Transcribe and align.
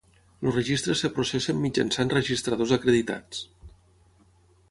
Els 0.45 0.55
registres 0.59 1.03
es 1.09 1.13
processen 1.17 1.59
mitjançant 1.65 2.11
registradors 2.15 2.75
acreditats. 2.79 3.45